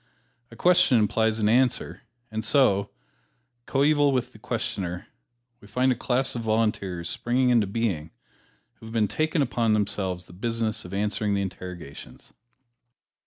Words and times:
A 0.49 0.55
question 0.55 0.97
implies 0.97 1.37
an 1.37 1.47
answer 1.47 2.01
and 2.31 2.43
so, 2.43 2.89
coeval 3.67 4.11
with 4.11 4.31
the 4.33 4.39
questioner, 4.39 5.05
we 5.59 5.67
find 5.67 5.91
a 5.91 5.95
class 5.95 6.33
of 6.33 6.41
Volunteers 6.41 7.07
springing 7.07 7.51
into 7.51 7.67
being, 7.67 8.09
who 8.79 8.89
have 8.91 9.07
taken 9.09 9.43
upon 9.43 9.73
themselves 9.73 10.25
the 10.25 10.33
business 10.33 10.85
of 10.85 10.93
answering 10.95 11.35
the 11.35 11.43
interrogations. 11.43 12.33